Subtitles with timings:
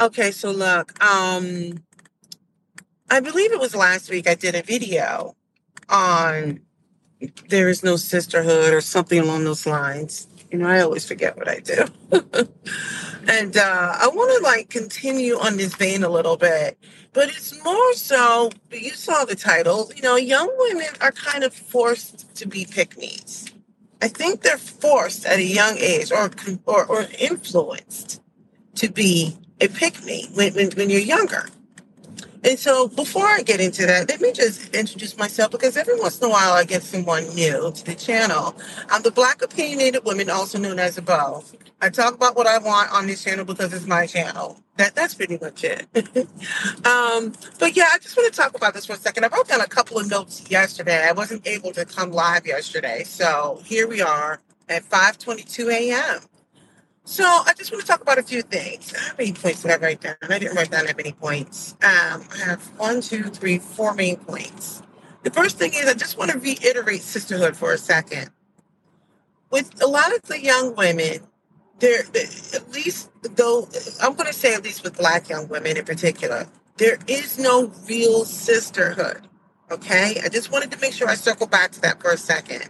[0.00, 1.84] Okay, so look, um,
[3.10, 5.36] I believe it was last week I did a video
[5.90, 6.60] on
[7.50, 10.26] there is no sisterhood or something along those lines.
[10.50, 11.84] You know, I always forget what I do.
[13.28, 16.78] and uh, I want to like continue on this vein a little bit,
[17.12, 18.50] but it's more so.
[18.72, 19.92] You saw the title.
[19.94, 23.52] You know, young women are kind of forced to be pick me's.
[24.00, 26.30] I think they're forced at a young age or
[26.64, 28.22] or, or influenced
[28.76, 31.48] to be a pick me when, when, when you're younger.
[32.42, 36.18] And so before I get into that, let me just introduce myself because every once
[36.18, 38.56] in a while I get someone new to the channel.
[38.88, 41.44] I'm the Black Opinionated Woman, also known as a Bow.
[41.82, 44.58] I talk about what I want on this channel because it's my channel.
[44.76, 45.86] That that's pretty much it.
[46.86, 49.24] um, but yeah, I just want to talk about this for a second.
[49.24, 51.06] I wrote down a couple of notes yesterday.
[51.06, 56.20] I wasn't able to come live yesterday, so here we are at 5:22 a.m.
[57.10, 58.96] So I just want to talk about a few things.
[58.96, 60.14] How many points did I write down?
[60.22, 61.72] I didn't write down that many points.
[61.82, 64.80] Um, I have one, two, three, four main points.
[65.24, 68.30] The first thing is I just want to reiterate sisterhood for a second.
[69.50, 71.18] With a lot of the young women,
[71.80, 73.68] there at least though
[74.00, 77.72] I'm going to say at least with black young women in particular, there is no
[77.88, 79.22] real sisterhood.
[79.72, 82.68] Okay, I just wanted to make sure I circle back to that for a second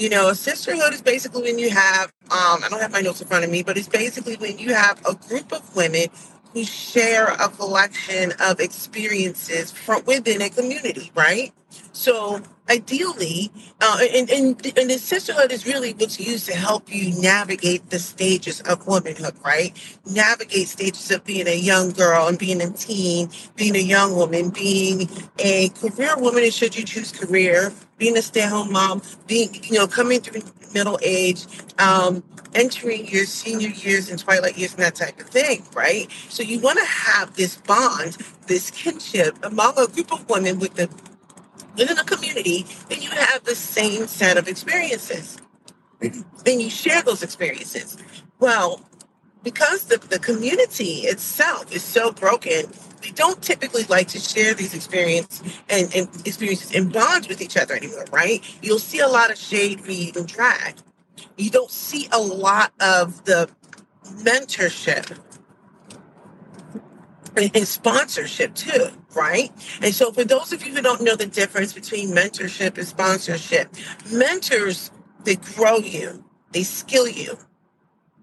[0.00, 3.22] you know, a sisterhood is basically when you have, um, I don't have my notes
[3.22, 6.08] in front of me, but it's basically when you have a group of women
[6.54, 11.52] who share a collection of experiences from within a community, right?
[11.92, 17.20] So ideally, uh, and, and, and the sisterhood is really what's used to help you
[17.20, 19.76] navigate the stages of womanhood, right?
[20.06, 24.50] Navigate stages of being a young girl and being a teen, being a young woman,
[24.50, 25.10] being
[25.40, 29.86] a career woman, and should you choose career, being a stay-at-home mom, being, you know,
[29.86, 30.42] coming through
[30.72, 31.46] middle age,
[31.78, 32.22] um,
[32.54, 36.10] entering your senior years and twilight years and that type of thing, right?
[36.28, 38.16] So you want to have this bond,
[38.46, 40.88] this kinship among a group of women with the
[41.80, 45.38] within a community, then you have the same set of experiences.
[46.44, 47.96] Then you share those experiences.
[48.38, 48.82] Well,
[49.42, 52.66] because the, the community itself is so broken,
[53.02, 57.56] we don't typically like to share these experiences and, and experiences and bonds with each
[57.56, 58.44] other anymore, right?
[58.62, 60.76] You'll see a lot of shade, read, and drag.
[61.38, 63.48] You don't see a lot of the
[64.06, 65.18] mentorship
[67.36, 69.50] and, sponsorship too, right?
[69.82, 73.74] And so, for those of you who don't know the difference between mentorship and sponsorship,
[74.12, 74.90] mentors
[75.24, 77.38] they grow you, they skill you,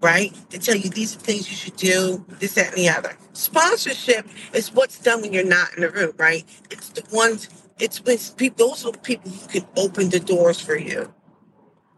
[0.00, 0.34] right?
[0.50, 3.16] They tell you these are things you should do, this, that, and the other.
[3.32, 6.44] Sponsorship is what's done when you're not in the room, right?
[6.70, 7.48] It's the ones,
[7.78, 11.12] it's when people, those are the people who can open the doors for you.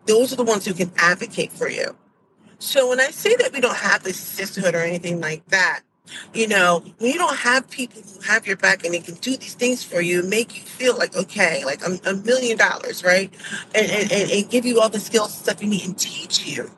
[0.07, 1.97] Those are the ones who can advocate for you.
[2.59, 5.81] So when I say that we don't have this sisterhood or anything like that,
[6.35, 9.37] you know, when you don't have people who have your back and they can do
[9.37, 13.33] these things for you, make you feel like, okay, like a, a million dollars, right?
[13.75, 16.47] And, and, and, and give you all the skills and stuff you need and teach
[16.47, 16.71] you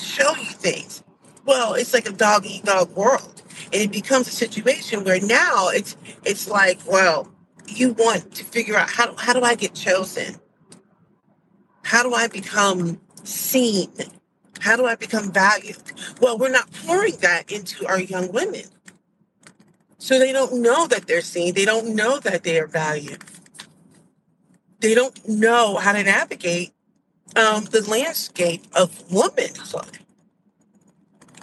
[0.00, 1.02] show you things.
[1.44, 3.42] Well, it's like a dog eat dog world.
[3.72, 7.30] And it becomes a situation where now it's it's like, well,
[7.66, 10.36] you want to figure out how, how do I get chosen?
[11.82, 13.90] How do I become seen?
[14.60, 15.76] How do I become valued?
[16.20, 18.64] Well, we're not pouring that into our young women.
[20.00, 21.54] So they don't know that they're seen.
[21.54, 23.22] They don't know that they are valued.
[24.80, 26.72] They don't know how to navigate
[27.36, 29.98] um, the landscape of womanhood.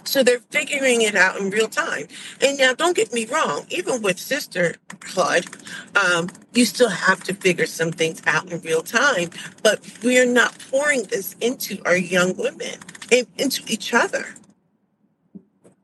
[0.02, 2.08] So they're figuring it out in real time.
[2.40, 5.46] And now, don't get me wrong, even with sisterhood,
[5.94, 9.30] um, you still have to figure some things out in real time.
[9.62, 12.80] But we are not pouring this into our young women
[13.12, 14.34] and into each other.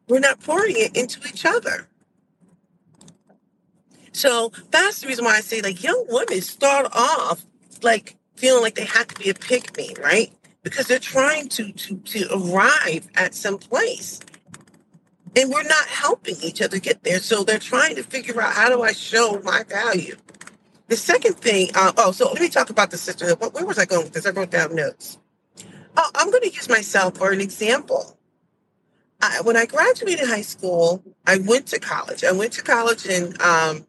[0.09, 1.87] We're not pouring it into each other.
[4.15, 7.45] So that's the reason why I say, like, young women start off
[7.83, 10.33] like feeling like they have to be a pick me, right?
[10.63, 14.21] Because they're trying to to to arrive at some place.
[15.37, 17.19] And we're not helping each other get there.
[17.19, 20.17] So they're trying to figure out how do I show my value.
[20.89, 23.41] The second thing, uh, oh, so let me talk about the sisterhood.
[23.53, 24.27] Where was I going with this?
[24.27, 25.19] I wrote down notes.
[25.97, 28.17] Oh, I'm going to use myself for an example.
[29.21, 32.23] I, when I graduated high school, I went to college.
[32.23, 33.87] I went to college in um,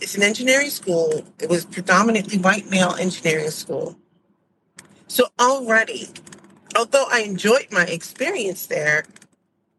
[0.00, 1.24] it's an engineering school.
[1.40, 3.96] It was predominantly white male engineering school.
[5.06, 6.08] So already,
[6.76, 9.04] although I enjoyed my experience there,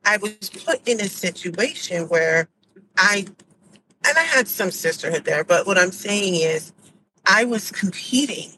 [0.03, 2.49] I was put in a situation where
[2.97, 3.25] I,
[4.05, 6.73] and I had some sisterhood there, but what I'm saying is
[7.25, 8.51] I was competing,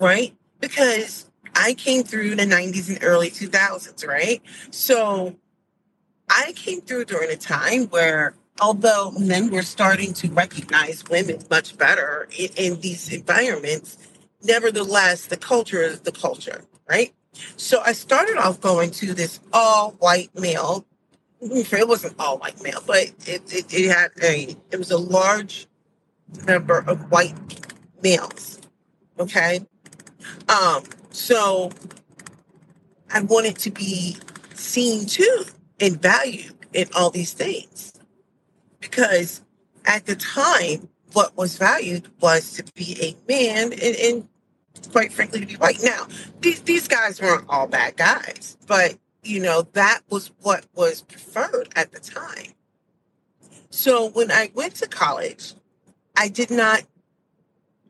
[0.00, 0.34] right?
[0.60, 4.42] Because I came through the 90s and early 2000s, right?
[4.70, 5.36] So
[6.28, 11.76] I came through during a time where, although men were starting to recognize women much
[11.76, 13.98] better in, in these environments,
[14.42, 17.12] nevertheless, the culture is the culture, right?
[17.56, 20.86] So I started off going to this all white male.
[21.42, 25.66] It wasn't all white male, but it, it, it had a, it was a large
[26.46, 27.34] number of white
[28.02, 28.60] males.
[29.18, 29.60] Okay.
[30.48, 31.70] Um, so
[33.10, 34.16] I wanted to be
[34.54, 35.44] seen too
[35.80, 37.92] and valued in all these things.
[38.80, 39.42] Because
[39.84, 44.28] at the time, what was valued was to be a man and, and
[44.92, 45.82] quite frankly to be white.
[45.82, 46.06] Now,
[46.40, 51.68] these these guys weren't all bad guys, but you know, that was what was preferred
[51.76, 52.54] at the time.
[53.70, 55.54] So when I went to college,
[56.16, 56.82] I did not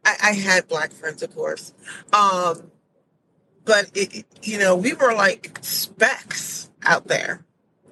[0.04, 1.72] I, I had black friends, of course.
[2.12, 2.70] Um,
[3.64, 7.44] but it, you know, we were like specks out there,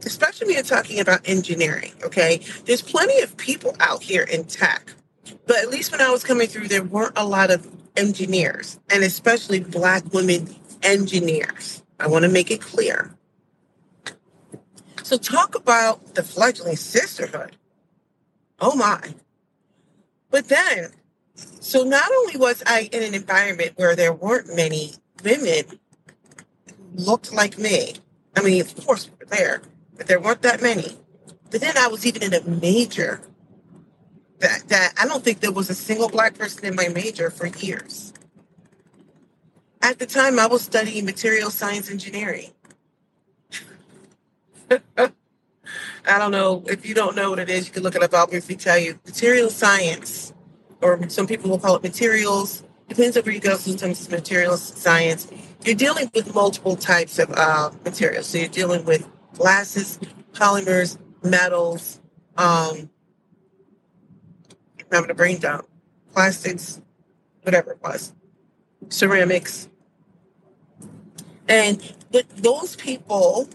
[0.05, 1.93] especially when you're talking about engineering.
[2.05, 4.93] Okay, there's plenty of people out here in tech,
[5.47, 7.67] but at least when I was coming through, there weren't a lot of
[7.97, 11.83] engineers, and especially black women engineers.
[12.01, 13.15] I want to make it clear.
[15.03, 17.57] So, talk about the fledgling sisterhood.
[18.61, 19.15] Oh my.
[20.31, 20.91] But then,
[21.35, 24.95] so not only was I in an environment where there weren't many
[25.25, 25.65] women
[26.95, 27.95] looked like me,
[28.37, 29.63] I mean, of course, we were there,
[29.99, 30.97] but there weren't that many.
[31.51, 33.21] But then I was even in a major
[34.39, 37.47] that, that I don't think there was a single black person in my major for
[37.47, 38.15] years.
[39.83, 42.51] At the time, I was studying material science engineering.
[44.97, 45.11] I
[46.07, 47.67] don't know if you don't know what it is.
[47.67, 48.15] You can look it up.
[48.15, 48.99] I'll briefly tell you.
[49.07, 50.33] Material science,
[50.81, 52.65] or some people will call it materials.
[52.89, 53.57] Depends on where you go.
[53.57, 55.29] Sometimes it's materials science.
[55.65, 58.27] You're dealing with multiple types of uh, materials.
[58.27, 59.99] So you're dealing with glasses,
[60.33, 62.01] polymers, metals.
[62.37, 62.91] Um,
[64.81, 65.67] I'm having a brain dump.
[66.13, 66.81] Plastics,
[67.43, 68.15] whatever it was,
[68.89, 69.69] ceramics,
[71.49, 73.49] and what those people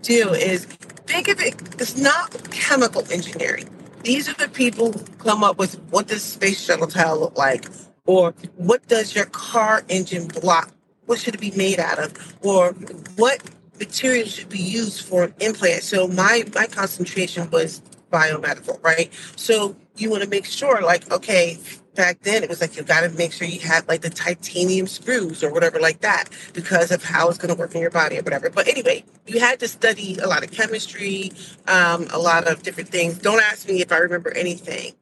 [0.00, 3.68] do is think of it, it's not chemical engineering.
[4.02, 7.66] These are the people who come up with what does space shuttle tile look like?
[8.06, 10.72] Or what does your car engine block?
[11.06, 12.36] What should it be made out of?
[12.42, 12.72] Or
[13.16, 13.42] what
[13.78, 15.82] material should be used for an implant?
[15.82, 17.82] So my my concentration was
[18.12, 19.12] biomedical, right?
[19.36, 21.58] So you want to make sure, like, okay,
[21.94, 24.86] back then it was like you got to make sure you have like the titanium
[24.86, 28.18] screws or whatever like that because of how it's going to work in your body
[28.18, 31.32] or whatever but anyway you had to study a lot of chemistry
[31.68, 34.92] um, a lot of different things don't ask me if i remember anything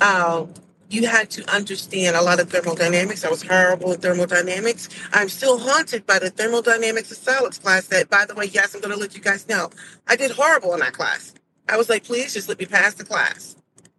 [0.00, 0.52] um,
[0.90, 3.24] you had to understand a lot of thermodynamics.
[3.24, 4.88] I was horrible in thermodynamics.
[5.12, 8.80] I'm still haunted by the thermodynamics of solids class that, by the way, yes, I'm
[8.80, 9.70] going to let you guys know.
[10.06, 11.34] I did horrible in that class.
[11.68, 13.56] I was like, please just let me pass the class.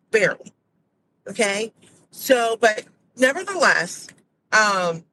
[0.09, 0.51] Barely.
[1.27, 1.71] Okay.
[2.09, 4.07] So, but nevertheless,
[4.51, 5.03] um,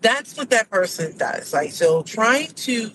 [0.00, 1.52] that's what that person does.
[1.52, 2.92] Like, so trying to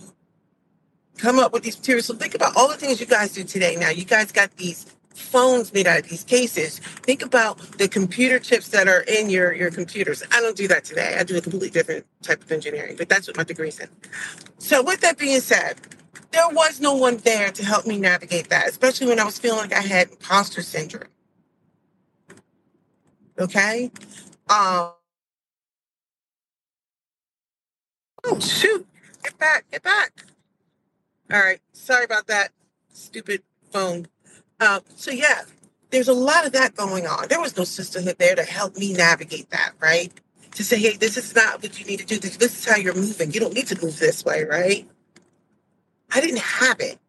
[1.18, 2.06] come up with these materials.
[2.06, 3.76] So think about all the things you guys do today.
[3.76, 6.80] Now, you guys got these phones made out of these cases.
[6.80, 10.24] Think about the computer chips that are in your, your computers.
[10.32, 11.16] I don't do that today.
[11.20, 13.90] I do a completely different type of engineering, but that's what my degree's in.
[14.58, 15.76] So with that being said,
[16.32, 19.60] there was no one there to help me navigate that, especially when I was feeling
[19.60, 21.10] like I had imposter syndrome.
[23.40, 23.92] Okay.
[24.50, 24.92] Um,
[28.26, 28.86] oh shoot!
[29.24, 29.66] Get back!
[29.72, 30.26] Get back!
[31.32, 31.60] All right.
[31.72, 32.52] Sorry about that.
[32.94, 33.42] Stupid
[33.72, 34.08] phone.
[34.64, 35.42] Um, so yeah,
[35.90, 37.28] there's a lot of that going on.
[37.28, 40.12] There was no sisterhood there to help me navigate that, right?
[40.56, 42.18] To say, hey, this is not what you need to do.
[42.18, 43.32] This, this is how you're moving.
[43.32, 44.88] You don't need to move this way, right?
[46.12, 47.00] I didn't have it.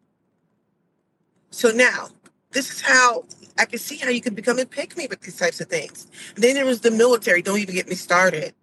[1.51, 2.09] So now,
[2.51, 3.25] this is how
[3.57, 6.07] I can see how you can become a pick me with these types of things.
[6.35, 7.41] then there was the military.
[7.41, 8.53] Don't even get me started.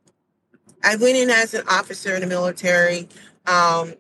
[0.85, 3.09] I went in as an officer in the military.
[3.47, 3.95] Um,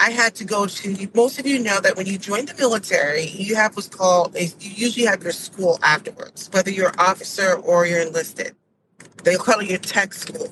[0.00, 3.26] I had to go to, most of you know that when you join the military,
[3.26, 7.84] you have what's called, a, you usually have your school afterwards, whether you're officer or
[7.84, 8.56] you're enlisted.
[9.24, 10.50] They call it your tech school.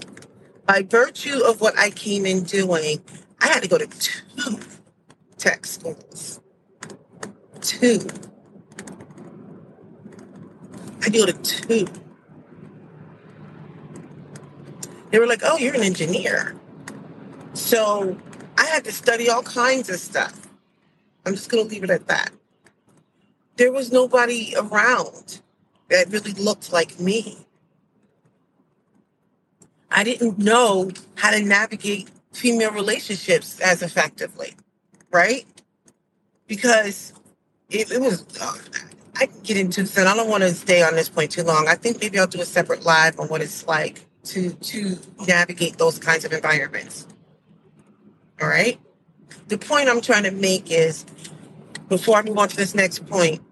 [0.66, 3.02] By virtue of what I came in doing,
[3.40, 4.60] I had to go to two
[5.38, 6.40] tech schools.
[7.62, 8.06] Two.
[11.00, 11.86] I go to two.
[15.10, 16.54] They were like, oh, you're an engineer.
[17.54, 18.18] So
[18.68, 20.48] had to study all kinds of stuff.
[21.26, 22.30] I'm just going to leave it at that.
[23.56, 25.40] There was nobody around
[25.90, 27.38] that really looked like me.
[29.90, 34.54] I didn't know how to navigate female relationships as effectively,
[35.10, 35.46] right?
[36.46, 37.12] Because
[37.70, 38.56] it, it was, uh,
[39.16, 41.42] I can get into this, and I don't want to stay on this point too
[41.42, 41.66] long.
[41.68, 45.78] I think maybe I'll do a separate live on what it's like to to navigate
[45.78, 47.06] those kinds of environments.
[48.40, 48.80] All right.
[49.48, 51.04] The point I'm trying to make is,
[51.88, 53.42] before I move on to this next point,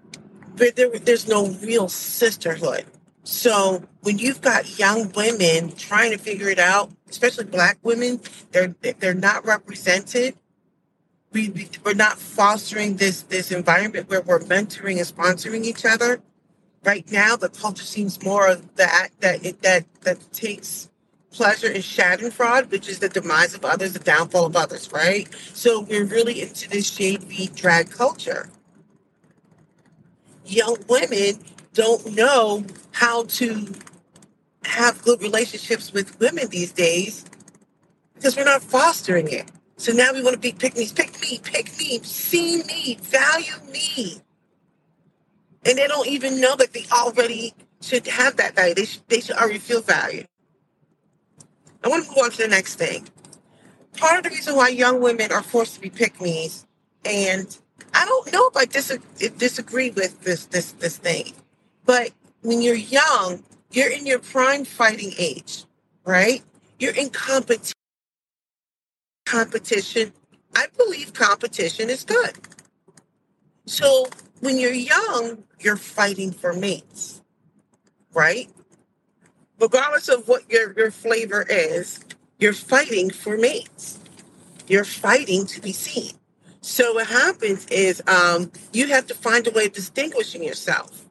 [0.56, 2.84] there, there's no real sisterhood.
[3.24, 8.20] So when you've got young women trying to figure it out, especially black women,
[8.52, 10.36] they're they're not represented.
[11.32, 16.22] We we're not fostering this this environment where we're mentoring and sponsoring each other.
[16.84, 20.88] Right now, the culture seems more of that that it, that that takes
[21.36, 25.28] pleasure in fraud, which is the demise of others, the downfall of others, right?
[25.52, 28.48] So we're really into this beat drag culture.
[30.44, 31.38] Young women
[31.74, 33.72] don't know how to
[34.64, 37.24] have good relationships with women these days
[38.14, 39.50] because we're not fostering it.
[39.76, 43.52] So now we want to be pick me, pick me, pick me, see me, value
[43.70, 44.22] me.
[45.66, 47.52] And they don't even know that they already
[47.82, 48.74] should have that value.
[48.74, 50.26] They should, they should already feel valued.
[51.86, 53.06] I want to move on to the next thing.
[53.96, 56.66] Part of the reason why young women are forced to be pick me's,
[57.04, 57.56] and
[57.94, 61.32] I don't know if I disagree, disagree with this this this thing,
[61.84, 62.10] but
[62.42, 65.64] when you're young, you're in your prime fighting age,
[66.04, 66.42] right?
[66.80, 67.74] You're in competition.
[69.24, 70.12] Competition.
[70.56, 72.32] I believe competition is good.
[73.66, 74.08] So
[74.40, 77.22] when you're young, you're fighting for mates,
[78.12, 78.50] right?
[79.60, 82.00] Regardless of what your, your flavor is,
[82.38, 83.98] you're fighting for mates.
[84.68, 86.12] You're fighting to be seen.
[86.60, 91.04] So what happens is um, you have to find a way of distinguishing yourself.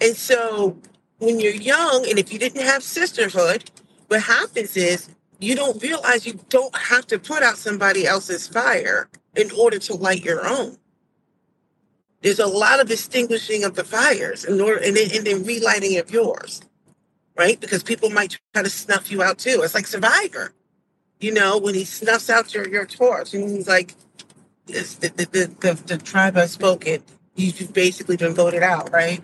[0.00, 0.76] And so
[1.18, 3.70] when you're young, and if you didn't have sisterhood,
[4.08, 5.08] what happens is
[5.40, 9.94] you don't realize you don't have to put out somebody else's fire in order to
[9.94, 10.76] light your own.
[12.20, 15.98] There's a lot of distinguishing of the fires in order, and then, and then relighting
[15.98, 16.60] of yours
[17.36, 17.60] right?
[17.60, 19.60] Because people might try to snuff you out too.
[19.62, 20.52] It's like Survivor,
[21.20, 23.94] you know, when he snuffs out your, your torch and he's like,
[24.66, 27.02] the, the, the, the, tribe has spoken.
[27.34, 29.20] You've basically been voted out, right?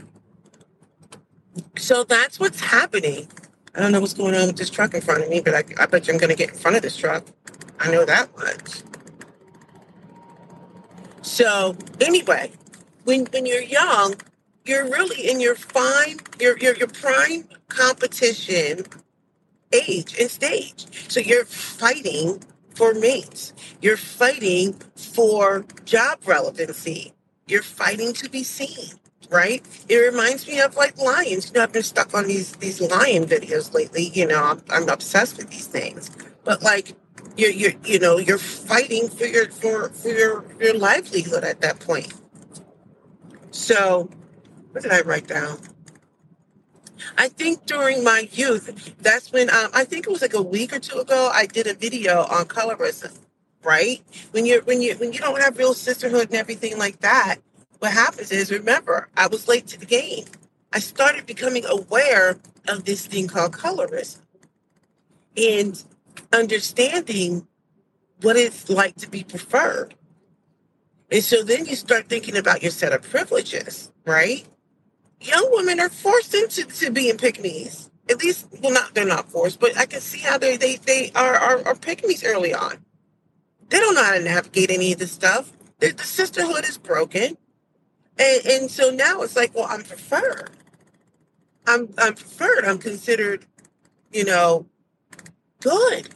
[1.77, 3.29] So that's what's happening.
[3.75, 5.65] I don't know what's going on with this truck in front of me, but I,
[5.83, 7.25] I bet you I'm going to get in front of this truck.
[7.79, 8.83] I know that much.
[11.23, 12.53] So anyway,
[13.05, 14.15] when when you're young,
[14.65, 18.85] you're really in your fine, your your your prime competition
[19.73, 20.87] age and stage.
[21.09, 22.43] So you're fighting
[22.75, 23.53] for mates.
[23.81, 27.13] You're fighting for job relevancy.
[27.47, 28.95] You're fighting to be seen,
[29.31, 29.65] right?
[29.89, 31.47] It reminds me of like lions.
[31.49, 34.11] You know, I've been stuck on these these lion videos lately.
[34.15, 36.11] You know, I'm, I'm obsessed with these things.
[36.45, 36.95] But like
[37.37, 41.81] you're you're you know you're fighting for your for for your your livelihood at that
[41.81, 42.13] point.
[43.51, 44.11] So
[44.73, 45.59] what did I write down?
[47.17, 50.73] I think during my youth, that's when um, I think it was like a week
[50.73, 51.31] or two ago.
[51.33, 53.19] I did a video on colorism.
[53.65, 57.39] Right when you when you when you don't have real sisterhood and everything like that,
[57.81, 60.25] what happens is remember I was late to the game.
[60.73, 62.39] I started becoming aware
[62.69, 64.21] of this thing called colorism
[65.37, 65.83] and
[66.33, 67.47] understanding
[68.23, 69.95] what it's like to be preferred.
[71.11, 74.47] And so then you start thinking about your set of privileges, right?
[75.21, 77.39] Young women are forced into to being pick.
[78.11, 81.11] At least, well, not they're not forced, but I can see how they they they
[81.15, 81.77] are are, are
[82.25, 82.85] early on.
[83.69, 85.53] They don't know how to navigate any of this stuff.
[85.79, 87.37] The, the sisterhood is broken,
[88.19, 90.51] and and so now it's like, well, I'm preferred.
[91.67, 92.65] I'm I'm preferred.
[92.65, 93.45] I'm considered,
[94.11, 94.67] you know,
[95.61, 96.09] good.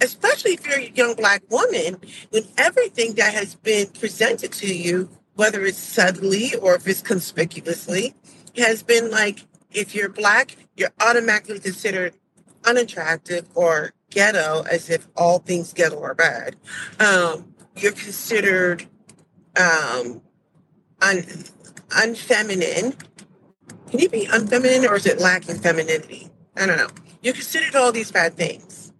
[0.00, 1.96] Especially if you're a young black woman,
[2.30, 8.14] when everything that has been presented to you, whether it's subtly or if it's conspicuously,
[8.58, 12.14] has been like if you're black, you're automatically considered
[12.64, 16.56] unattractive or ghetto, as if all things ghetto are bad.
[16.98, 18.86] Um, you're considered
[19.56, 20.22] um,
[21.02, 21.44] un-
[21.90, 22.98] unfeminine.
[23.90, 26.30] Can you be unfeminine or is it lacking femininity?
[26.56, 26.88] I don't know.
[27.22, 28.92] You're considered all these bad things.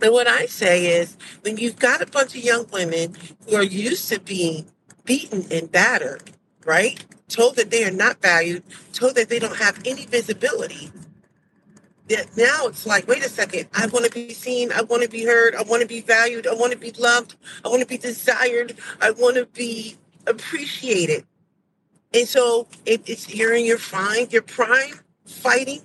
[0.00, 3.16] And what I say is when you've got a bunch of young women
[3.48, 4.66] who are used to being
[5.04, 6.30] beaten and battered,
[6.64, 7.04] right?
[7.28, 10.90] Told that they are not valued, told that they don't have any visibility.
[12.08, 15.08] That now it's like, wait a second, I want to be seen, I want to
[15.08, 17.86] be heard, I want to be valued, I want to be loved, I want to
[17.86, 21.26] be desired, I want to be appreciated.
[22.14, 25.82] And so if it's you're in your prime, your prime fighting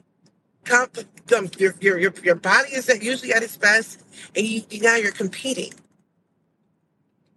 [0.64, 0.98] comp,
[1.36, 4.02] um, your, your your your body is usually at its best,
[4.36, 5.74] and you now you're competing.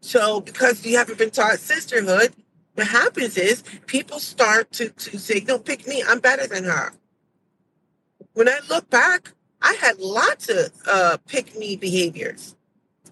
[0.00, 2.32] So because you haven't been taught sisterhood,
[2.76, 6.04] what happens is people start to to say, "No, pick me.
[6.06, 6.92] I'm better than her."
[8.34, 12.54] When I look back, I had lots of uh, pick me behaviors.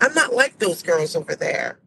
[0.00, 1.78] I'm not like those girls over there.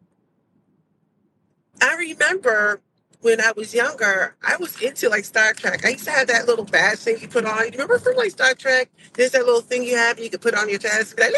[1.80, 2.80] I remember
[3.20, 5.84] when I was younger, I was into like Star Trek.
[5.84, 7.64] I used to have that little badge thing you put on.
[7.66, 8.90] You remember from like Star Trek?
[9.14, 11.18] There's that little thing you have and you could put on your chest.
[11.18, 11.32] And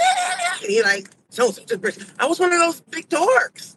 [0.69, 3.77] you're like, so, so, so, I was one of those big dorks.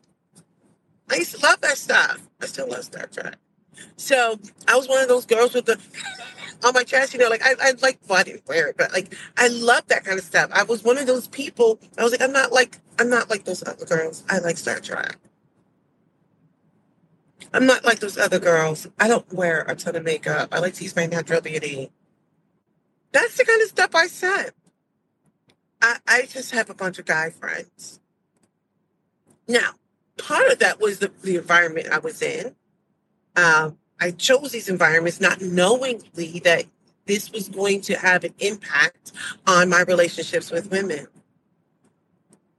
[1.09, 2.21] I used to love that stuff.
[2.41, 3.35] I still love Star Trek.
[3.97, 5.79] So I was one of those girls with the
[6.63, 8.93] on my chest, you know, like I, I like, well, I didn't wear it, but
[8.93, 10.49] like I love that kind of stuff.
[10.53, 11.79] I was one of those people.
[11.97, 14.23] I was like, I'm not like, I'm not like those other girls.
[14.29, 15.17] I like Star Trek.
[17.53, 18.87] I'm not like those other girls.
[18.99, 20.49] I don't wear a ton of makeup.
[20.51, 21.91] I like to use my natural beauty.
[23.11, 24.51] That's the kind of stuff I said.
[25.81, 27.99] I, I just have a bunch of guy friends.
[29.47, 29.73] Now,
[30.17, 32.55] part of that was the, the environment I was in.
[33.35, 36.65] Um, I chose these environments not knowingly that
[37.05, 39.11] this was going to have an impact
[39.47, 41.07] on my relationships with women.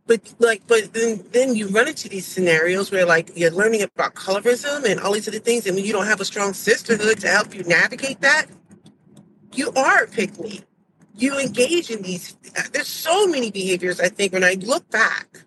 [0.07, 4.15] But like but then then you run into these scenarios where like you're learning about
[4.15, 7.29] colorism and all these other things and when you don't have a strong sisterhood to
[7.29, 8.47] help you navigate that
[9.55, 10.61] you are a pick me.
[11.17, 12.37] You engage in these
[12.73, 15.45] there's so many behaviors i think when i look back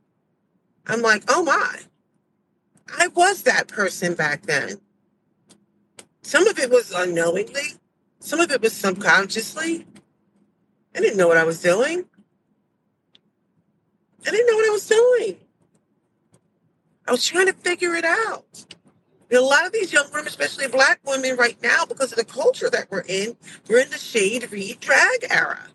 [0.88, 1.80] i'm like oh my
[2.98, 4.79] i was that person back then
[6.22, 7.74] some of it was unknowingly
[8.20, 9.86] some of it was subconsciously
[10.96, 12.06] i didn't know what i was doing
[14.27, 15.38] I didn't know what I was doing.
[17.07, 18.46] I was trying to figure it out.
[19.29, 22.25] And a lot of these young women, especially black women right now, because of the
[22.25, 23.38] culture that we're in,
[23.70, 25.68] we're in the shade read drag era.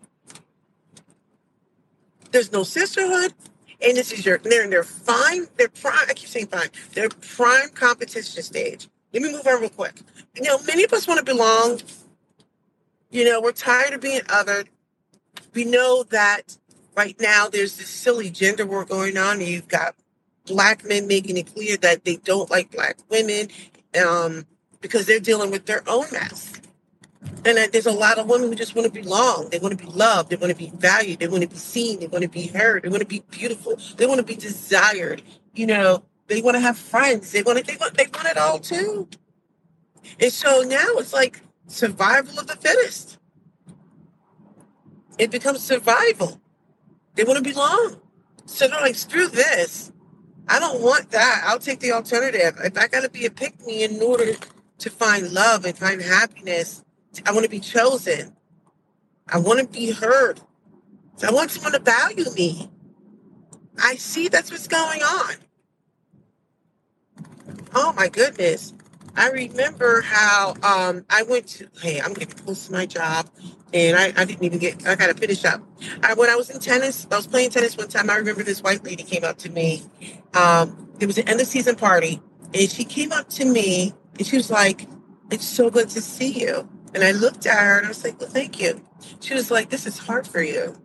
[2.31, 3.33] There's no sisterhood.
[3.83, 7.09] And this is your they're in their fine, their prime, I keep saying fine, their
[7.09, 8.87] prime competition stage.
[9.13, 9.93] Let me move on real quick.
[10.35, 11.81] You know, many of us want to belong.
[13.11, 14.67] You know, we're tired of being othered.
[15.53, 16.57] We know that
[16.95, 19.39] right now there's this silly gender war going on.
[19.39, 19.95] And you've got
[20.45, 23.49] black men making it clear that they don't like black women
[24.03, 24.45] um,
[24.81, 26.53] because they're dealing with their own mess.
[27.45, 29.49] And that there's a lot of women who just want to belong.
[29.49, 30.29] They want to be loved.
[30.29, 31.19] They want to be valued.
[31.19, 31.99] They want to be seen.
[31.99, 32.83] They want to be heard.
[32.83, 33.77] They want to be beautiful.
[33.97, 35.21] They want to be desired.
[35.53, 37.31] You know, they want to have friends.
[37.31, 39.09] They want to, they want, they want it all too.
[40.19, 43.17] And so now it's like survival of the fittest.
[45.17, 46.41] It becomes survival.
[47.15, 47.97] They want to belong.
[48.45, 49.91] So they're like, screw this.
[50.47, 51.43] I don't want that.
[51.45, 52.57] I'll take the alternative.
[52.63, 54.33] If I got to be a pick me in order
[54.79, 56.83] to find love and find happiness,
[57.25, 58.35] I want to be chosen.
[59.27, 60.39] I want to be heard.
[61.25, 62.69] I want someone to value me.
[63.81, 65.35] I see that's what's going on.
[67.75, 68.73] Oh my goodness.
[69.15, 73.29] I remember how um, I went to, hey, I'm getting close to my job
[73.73, 75.61] and I, I didn't even get, I got to finish up.
[76.03, 78.09] I, when I was in tennis, I was playing tennis one time.
[78.09, 79.83] I remember this white lady came up to me.
[80.33, 82.21] Um, it was an end of season party,
[82.53, 84.87] and she came up to me and she was like,
[85.31, 86.69] It's so good to see you.
[86.93, 88.81] And I looked at her and I was like, Well, thank you.
[89.19, 90.75] She was like, This is hard for you.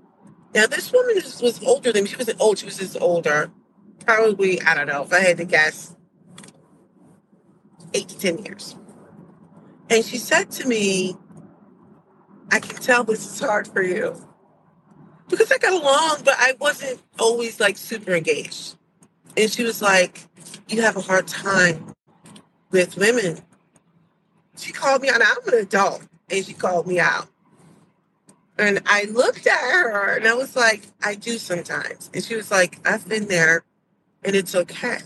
[0.54, 2.10] Now, this woman was, older than me.
[2.10, 3.50] She wasn't old, she was just older.
[4.04, 5.94] Probably, I don't know, if I had to guess,
[7.92, 8.76] eight to 10 years.
[9.90, 11.16] And she said to me,
[12.50, 14.16] I can tell this is hard for you.
[15.28, 18.76] Because I got along, but I wasn't always like super engaged.
[19.36, 20.20] And she was like,
[20.68, 21.92] You have a hard time
[22.70, 23.38] with women.
[24.58, 25.22] She called me out.
[25.22, 26.02] I'm an adult.
[26.30, 27.28] And she called me out.
[28.58, 32.10] And I looked at her and I was like, I do sometimes.
[32.12, 33.64] And she was like, I've been there
[34.24, 34.98] and it's okay.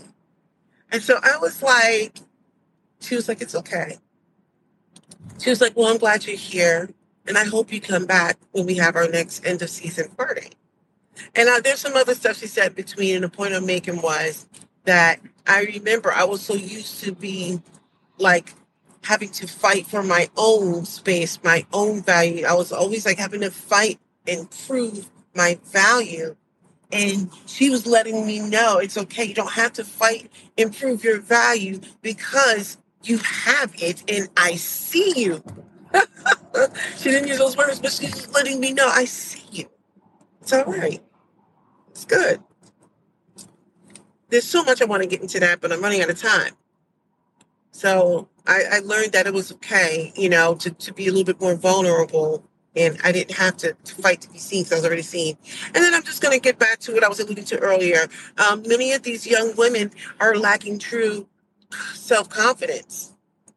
[0.91, 2.17] And so I was like,
[2.99, 3.97] she was like, it's okay.
[5.39, 6.89] She was like, well, I'm glad you're here.
[7.27, 10.49] And I hope you come back when we have our next end of season party.
[11.35, 14.47] And uh, there's some other stuff she said between, and the point I'm making was
[14.85, 17.63] that I remember I was so used to being
[18.17, 18.53] like
[19.03, 22.45] having to fight for my own space, my own value.
[22.45, 26.35] I was always like having to fight and prove my value.
[26.91, 29.25] And she was letting me know it's okay.
[29.25, 34.55] You don't have to fight and prove your value because you have it and I
[34.55, 35.43] see you.
[36.97, 39.65] she didn't use those words, but she's letting me know I see you.
[40.41, 41.03] It's all right.
[41.89, 42.41] It's good.
[44.29, 46.53] There's so much I want to get into that, but I'm running out of time.
[47.73, 51.25] So I, I learned that it was okay, you know, to, to be a little
[51.25, 54.75] bit more vulnerable and I didn't have to, to fight to be seen because I
[54.77, 55.37] was already seen.
[55.65, 58.07] And then I'm just going to get back to what I was alluding to earlier.
[58.37, 61.27] Um, many of these young women are lacking true
[61.93, 63.11] self confidence.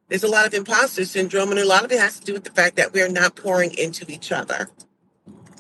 [0.08, 2.44] There's a lot of imposter syndrome, and a lot of it has to do with
[2.44, 4.70] the fact that we're not pouring into each other.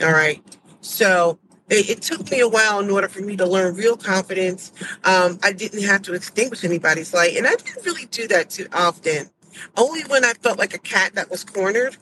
[0.00, 0.42] All right.
[0.80, 1.38] So
[1.70, 4.72] it, it took me a while in order for me to learn real confidence.
[5.04, 8.66] Um, I didn't have to extinguish anybody's light, and I didn't really do that too
[8.72, 9.30] often.
[9.76, 11.96] Only when I felt like a cat that was cornered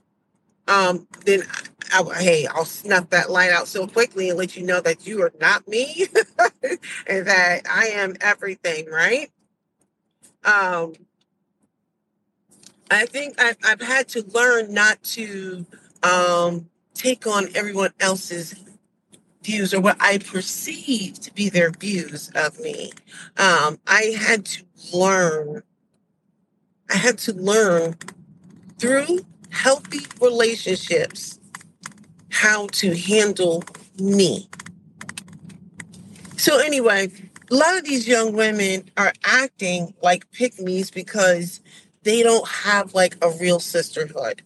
[0.67, 1.43] um, then
[1.93, 5.07] I, I, hey, I'll snuff that light out so quickly and let you know that
[5.07, 6.07] you are not me
[7.07, 9.31] and that I am everything, right?
[10.45, 10.95] Um,
[12.91, 15.67] I think I've, I've had to learn not to
[16.03, 18.55] um, take on everyone else's
[19.45, 22.93] views or what I perceive to be their views of me.
[23.37, 25.63] Um, I had to learn,
[26.91, 27.97] I had to learn
[28.79, 31.39] through healthy relationships
[32.31, 33.63] how to handle
[33.99, 34.49] me.
[36.37, 37.11] So, anyway,
[37.51, 40.59] a lot of these young women are acting like pick
[40.91, 41.61] because
[42.03, 44.43] they don't have like a real sisterhood.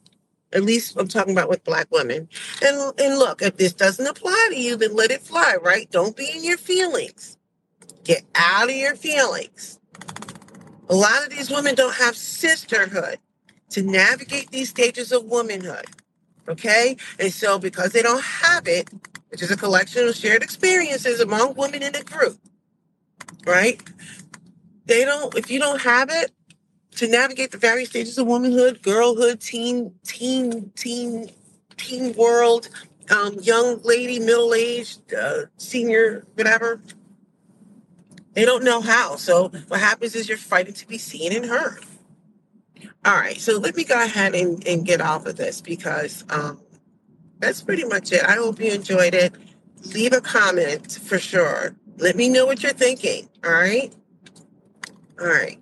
[0.52, 2.28] At least I'm talking about with black women.
[2.62, 5.90] And and look, if this doesn't apply to you, then let it fly, right?
[5.90, 7.36] Don't be in your feelings.
[8.04, 9.78] Get out of your feelings.
[10.88, 13.18] A lot of these women don't have sisterhood
[13.70, 15.84] to navigate these stages of womanhood.
[16.48, 16.96] Okay?
[17.18, 18.88] And so, because they don't have it,
[19.28, 22.38] which is a collection of shared experiences among women in a group,
[23.44, 23.82] right?
[24.86, 26.30] They don't, if you don't have it
[26.98, 31.30] to navigate the various stages of womanhood, girlhood, teen, teen, teen,
[31.76, 32.68] teen world,
[33.10, 36.80] um, young lady, middle aged, uh, senior, whatever,
[38.32, 39.14] they don't know how.
[39.14, 41.84] So, what happens is you're fighting to be seen and heard.
[43.04, 46.60] All right, so let me go ahead and, and get off of this because um,
[47.38, 48.24] that's pretty much it.
[48.24, 49.32] I hope you enjoyed it.
[49.94, 51.76] Leave a comment for sure.
[51.98, 53.28] Let me know what you're thinking.
[53.44, 53.94] All right.
[55.20, 55.60] All right.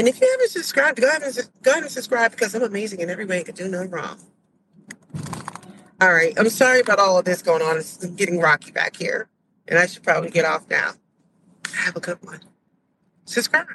[0.00, 3.00] And if you haven't subscribed, go ahead and go ahead and subscribe because I'm amazing
[3.00, 3.40] in every way.
[3.40, 4.18] I can do no wrong.
[6.00, 6.32] All right.
[6.38, 7.76] I'm sorry about all of this going on.
[7.76, 9.28] It's getting rocky back here,
[9.68, 10.92] and I should probably get off now.
[11.74, 12.40] Have a good one.
[13.26, 13.66] Subscribe.